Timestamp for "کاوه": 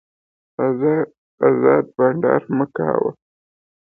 2.75-3.11